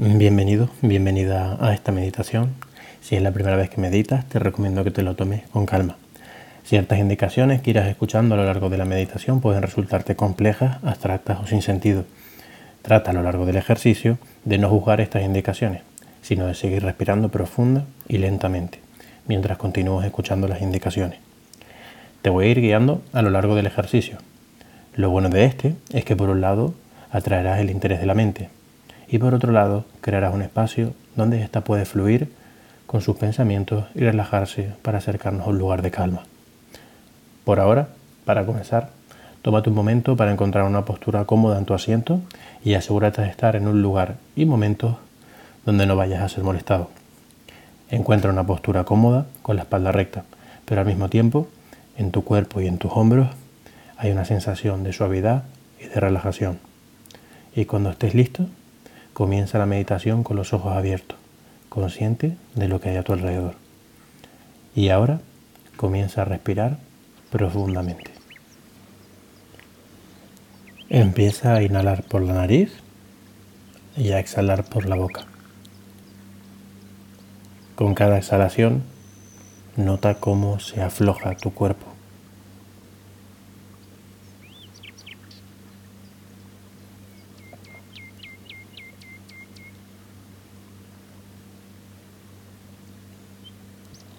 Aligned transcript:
Bienvenido, 0.00 0.68
bienvenida 0.80 1.56
a 1.58 1.74
esta 1.74 1.90
meditación. 1.90 2.54
Si 3.00 3.16
es 3.16 3.22
la 3.22 3.32
primera 3.32 3.56
vez 3.56 3.68
que 3.68 3.80
meditas, 3.80 4.24
te 4.28 4.38
recomiendo 4.38 4.84
que 4.84 4.92
te 4.92 5.02
lo 5.02 5.16
tomes 5.16 5.42
con 5.48 5.66
calma. 5.66 5.96
Ciertas 6.62 7.00
indicaciones 7.00 7.62
que 7.62 7.70
irás 7.70 7.88
escuchando 7.88 8.36
a 8.36 8.38
lo 8.38 8.44
largo 8.44 8.70
de 8.70 8.78
la 8.78 8.84
meditación 8.84 9.40
pueden 9.40 9.60
resultarte 9.60 10.14
complejas, 10.14 10.78
abstractas 10.84 11.40
o 11.40 11.48
sin 11.48 11.62
sentido. 11.62 12.04
Trata 12.82 13.10
a 13.10 13.12
lo 13.12 13.24
largo 13.24 13.44
del 13.44 13.56
ejercicio 13.56 14.18
de 14.44 14.58
no 14.58 14.68
juzgar 14.68 15.00
estas 15.00 15.24
indicaciones, 15.24 15.82
sino 16.22 16.46
de 16.46 16.54
seguir 16.54 16.84
respirando 16.84 17.28
profunda 17.28 17.84
y 18.06 18.18
lentamente, 18.18 18.78
mientras 19.26 19.58
continúas 19.58 20.06
escuchando 20.06 20.46
las 20.46 20.62
indicaciones. 20.62 21.18
Te 22.22 22.30
voy 22.30 22.46
a 22.46 22.48
ir 22.50 22.60
guiando 22.60 23.02
a 23.12 23.20
lo 23.22 23.30
largo 23.30 23.56
del 23.56 23.66
ejercicio. 23.66 24.18
Lo 24.94 25.10
bueno 25.10 25.28
de 25.28 25.44
este 25.44 25.74
es 25.92 26.04
que 26.04 26.14
por 26.14 26.30
un 26.30 26.40
lado 26.40 26.72
atraerás 27.10 27.58
el 27.58 27.70
interés 27.70 27.98
de 27.98 28.06
la 28.06 28.14
mente, 28.14 28.48
y 29.08 29.18
por 29.18 29.34
otro 29.34 29.52
lado 29.52 29.84
crearás 30.00 30.34
un 30.34 30.42
espacio 30.42 30.92
donde 31.16 31.42
ésta 31.42 31.62
puede 31.62 31.84
fluir 31.84 32.32
con 32.86 33.00
sus 33.00 33.16
pensamientos 33.16 33.84
y 33.94 34.00
relajarse 34.00 34.72
para 34.82 34.98
acercarnos 34.98 35.46
a 35.46 35.50
un 35.50 35.58
lugar 35.58 35.82
de 35.82 35.90
calma. 35.90 36.24
Por 37.44 37.60
ahora, 37.60 37.88
para 38.24 38.44
comenzar, 38.44 38.90
tómate 39.42 39.70
un 39.70 39.76
momento 39.76 40.16
para 40.16 40.32
encontrar 40.32 40.64
una 40.64 40.84
postura 40.84 41.24
cómoda 41.24 41.58
en 41.58 41.64
tu 41.64 41.74
asiento 41.74 42.20
y 42.64 42.74
asegúrate 42.74 43.22
de 43.22 43.28
estar 43.28 43.56
en 43.56 43.66
un 43.66 43.82
lugar 43.82 44.16
y 44.36 44.44
momentos 44.44 44.96
donde 45.64 45.86
no 45.86 45.96
vayas 45.96 46.22
a 46.22 46.28
ser 46.28 46.44
molestado. 46.44 46.90
Encuentra 47.90 48.30
una 48.30 48.44
postura 48.44 48.84
cómoda 48.84 49.26
con 49.42 49.56
la 49.56 49.62
espalda 49.62 49.92
recta, 49.92 50.24
pero 50.64 50.80
al 50.80 50.86
mismo 50.86 51.08
tiempo 51.08 51.48
en 51.96 52.10
tu 52.10 52.24
cuerpo 52.24 52.60
y 52.60 52.66
en 52.66 52.78
tus 52.78 52.92
hombros 52.94 53.28
hay 53.96 54.12
una 54.12 54.24
sensación 54.24 54.84
de 54.84 54.92
suavidad 54.92 55.44
y 55.80 55.86
de 55.86 56.00
relajación. 56.00 56.58
Y 57.54 57.64
cuando 57.64 57.90
estés 57.90 58.14
listo, 58.14 58.46
Comienza 59.12 59.58
la 59.58 59.66
meditación 59.66 60.22
con 60.22 60.36
los 60.36 60.52
ojos 60.52 60.76
abiertos, 60.76 61.18
consciente 61.68 62.36
de 62.54 62.68
lo 62.68 62.80
que 62.80 62.90
hay 62.90 62.96
a 62.96 63.02
tu 63.02 63.12
alrededor. 63.12 63.54
Y 64.74 64.90
ahora 64.90 65.20
comienza 65.76 66.22
a 66.22 66.24
respirar 66.24 66.78
profundamente. 67.30 68.10
Empieza 70.88 71.54
a 71.54 71.62
inhalar 71.62 72.04
por 72.04 72.22
la 72.22 72.34
nariz 72.34 72.72
y 73.96 74.12
a 74.12 74.20
exhalar 74.20 74.64
por 74.64 74.86
la 74.86 74.96
boca. 74.96 75.26
Con 77.74 77.94
cada 77.94 78.18
exhalación, 78.18 78.82
nota 79.76 80.14
cómo 80.14 80.60
se 80.60 80.82
afloja 80.82 81.36
tu 81.36 81.52
cuerpo. 81.52 81.97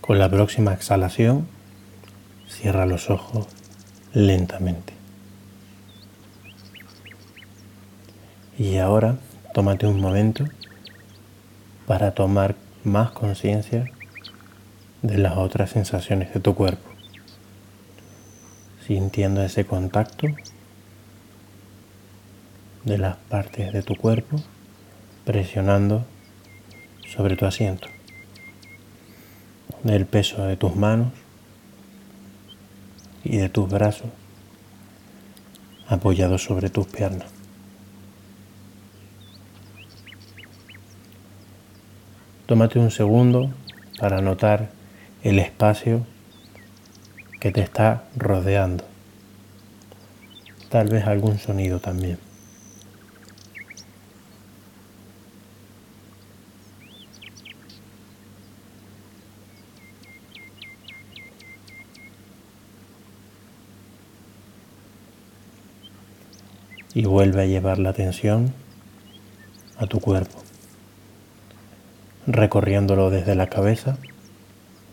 Con 0.00 0.18
la 0.18 0.30
próxima 0.30 0.72
exhalación, 0.72 1.46
cierra 2.48 2.86
los 2.86 3.10
ojos 3.10 3.46
lentamente. 4.14 4.94
Y 8.58 8.78
ahora 8.78 9.18
tómate 9.52 9.86
un 9.86 10.00
momento 10.00 10.46
para 11.86 12.12
tomar 12.12 12.56
más 12.82 13.10
conciencia 13.10 13.84
de 15.02 15.18
las 15.18 15.36
otras 15.36 15.70
sensaciones 15.70 16.32
de 16.32 16.40
tu 16.40 16.54
cuerpo, 16.54 16.88
sintiendo 18.86 19.42
ese 19.42 19.66
contacto 19.66 20.28
de 22.84 22.98
las 22.98 23.16
partes 23.16 23.72
de 23.72 23.82
tu 23.82 23.96
cuerpo 23.96 24.40
presionando 25.24 26.06
sobre 27.06 27.36
tu 27.36 27.44
asiento 27.44 27.86
del 29.82 30.06
peso 30.06 30.44
de 30.44 30.56
tus 30.56 30.76
manos 30.76 31.12
y 33.24 33.36
de 33.36 33.48
tus 33.48 33.68
brazos 33.68 34.08
apoyados 35.88 36.44
sobre 36.44 36.70
tus 36.70 36.86
piernas. 36.86 37.28
Tómate 42.46 42.78
un 42.78 42.90
segundo 42.90 43.50
para 43.98 44.20
notar 44.20 44.70
el 45.22 45.38
espacio 45.38 46.06
que 47.38 47.52
te 47.52 47.60
está 47.60 48.04
rodeando. 48.16 48.84
Tal 50.68 50.88
vez 50.88 51.06
algún 51.06 51.38
sonido 51.38 51.80
también. 51.80 52.29
Y 66.94 67.04
vuelve 67.04 67.42
a 67.42 67.46
llevar 67.46 67.78
la 67.78 67.90
atención 67.90 68.52
a 69.76 69.86
tu 69.86 70.00
cuerpo, 70.00 70.38
recorriéndolo 72.26 73.10
desde 73.10 73.34
la 73.34 73.48
cabeza 73.48 73.98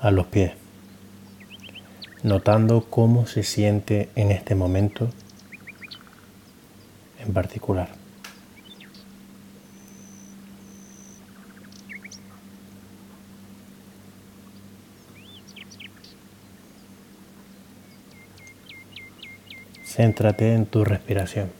a 0.00 0.10
los 0.10 0.26
pies, 0.26 0.52
notando 2.22 2.86
cómo 2.88 3.26
se 3.26 3.42
siente 3.42 4.08
en 4.14 4.30
este 4.30 4.54
momento 4.54 5.10
en 7.18 7.32
particular. 7.32 7.88
Céntrate 19.84 20.54
en 20.54 20.66
tu 20.66 20.84
respiración. 20.84 21.50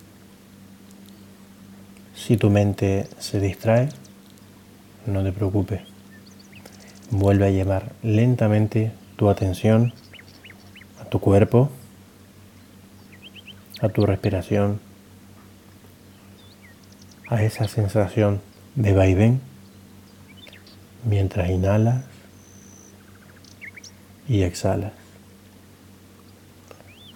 Si 2.31 2.37
tu 2.37 2.49
mente 2.49 3.09
se 3.19 3.41
distrae, 3.41 3.89
no 5.05 5.25
te 5.25 5.33
preocupes. 5.33 5.81
Vuelve 7.11 7.47
a 7.47 7.51
llevar 7.51 7.91
lentamente 8.05 8.93
tu 9.17 9.31
atención 9.31 9.93
a 11.01 11.07
tu 11.07 11.19
cuerpo, 11.19 11.71
a 13.81 13.89
tu 13.89 14.07
respiración, 14.07 14.79
a 17.29 17.43
esa 17.43 17.67
sensación 17.67 18.41
de 18.77 18.93
vaivén 18.93 19.41
mientras 21.05 21.51
inhalas 21.51 22.05
y 24.29 24.43
exhalas, 24.43 24.93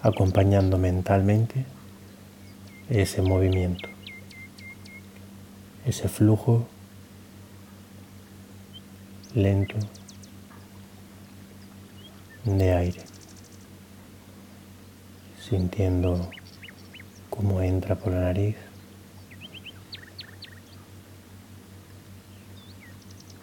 acompañando 0.02 0.76
mentalmente 0.76 1.64
ese 2.90 3.22
movimiento 3.22 3.93
ese 5.86 6.08
flujo 6.08 6.66
lento 9.34 9.76
de 12.44 12.72
aire, 12.72 13.02
sintiendo 15.38 16.30
cómo 17.28 17.60
entra 17.60 17.96
por 17.96 18.12
la 18.12 18.20
nariz 18.20 18.56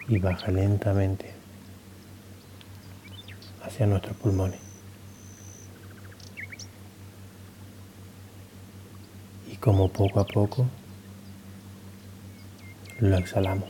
y 0.08 0.18
baja 0.18 0.52
lentamente 0.52 1.34
hacia 3.62 3.86
nuestros 3.86 4.18
pulmones. 4.18 4.60
Y 9.48 9.58
como 9.58 9.90
poco 9.90 10.20
a 10.20 10.26
poco 10.26 10.68
lo 13.02 13.18
exhalamos. 13.18 13.68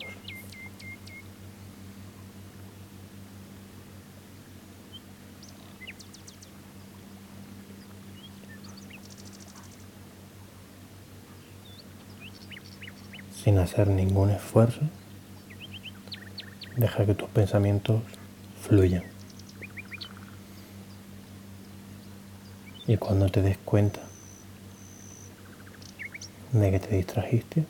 Sin 13.34 13.58
hacer 13.58 13.88
ningún 13.88 14.30
esfuerzo, 14.30 14.82
deja 16.76 17.06
que 17.06 17.16
tus 17.16 17.30
pensamientos 17.30 18.04
fluyan. 18.62 19.04
Y 22.86 22.98
cuando 22.98 23.30
te 23.30 23.42
des 23.42 23.58
cuenta 23.58 24.02
de 26.52 26.72
que 26.72 26.80
te 26.80 26.98
distrajiste, 26.98 27.66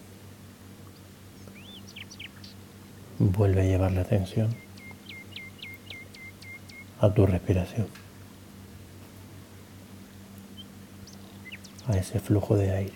Vuelve 3.24 3.62
a 3.62 3.66
llevar 3.66 3.92
la 3.92 4.02
atención 4.02 4.50
a 7.00 7.14
tu 7.14 7.28
respiración, 7.28 7.86
a 11.88 11.98
ese 11.98 12.20
flujo 12.20 12.58
de 12.58 12.72
aire. 12.72 12.94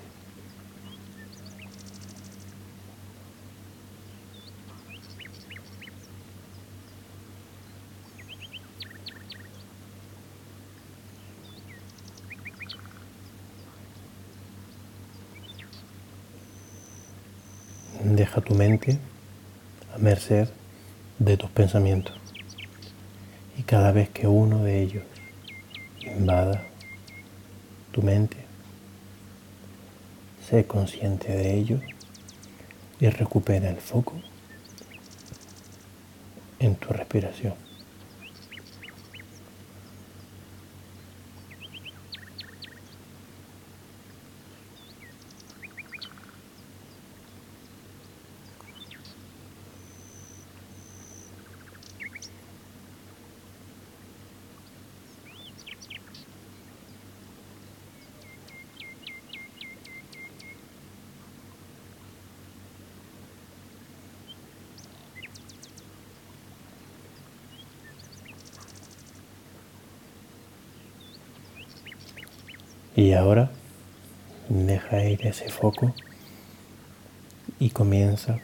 Deja 18.04 18.42
tu 18.42 18.56
mente 18.56 19.00
a 19.95 19.97
merced 19.97 20.50
de 21.19 21.38
tus 21.38 21.50
pensamientos. 21.50 22.15
Y 23.57 23.63
cada 23.63 23.92
vez 23.92 24.09
que 24.09 24.27
uno 24.27 24.63
de 24.63 24.81
ellos 24.81 25.03
invada 26.01 26.63
tu 27.92 28.01
mente, 28.01 28.38
sé 30.50 30.65
consciente 30.65 31.31
de 31.31 31.56
ello 31.56 31.80
y 33.00 33.07
recupera 33.07 33.69
el 33.69 33.77
foco 33.77 34.13
en 36.59 36.75
tu 36.75 36.89
respiración. 36.89 37.64
Y 72.97 73.12
ahora 73.12 73.51
deja 74.47 75.03
ir 75.03 75.27
ese 75.27 75.50
foco 75.50 75.94
y 77.59 77.69
comienza 77.71 78.39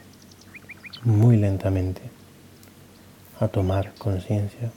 muy 1.04 1.38
lentamente 1.38 2.02
a 3.40 3.48
tomar 3.48 3.94
conciencia 3.94 4.70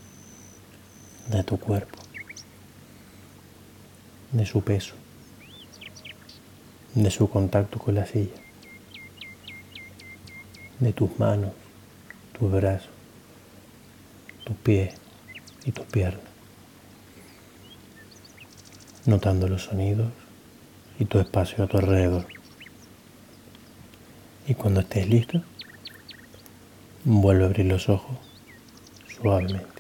de 1.29 1.43
tu 1.43 1.59
cuerpo, 1.59 1.97
de 4.31 4.45
su 4.45 4.61
peso, 4.63 4.95
de 6.93 7.11
su 7.11 7.29
contacto 7.29 7.77
con 7.77 7.95
la 7.95 8.05
silla, 8.05 8.37
de 10.79 10.93
tus 10.93 11.19
manos, 11.19 11.51
tus 12.31 12.49
brazos, 12.49 12.91
tus 14.45 14.55
pies 14.55 14.93
y 15.65 15.73
tus 15.73 15.85
piernas 15.85 16.34
notando 19.05 19.47
los 19.47 19.63
sonidos 19.63 20.11
y 20.99 21.05
tu 21.05 21.19
espacio 21.19 21.63
a 21.63 21.67
tu 21.67 21.77
alrededor. 21.77 22.25
Y 24.47 24.53
cuando 24.53 24.81
estés 24.81 25.07
listo, 25.07 25.41
vuelve 27.03 27.43
a 27.43 27.47
abrir 27.47 27.65
los 27.65 27.89
ojos 27.89 28.17
suavemente. 29.07 29.74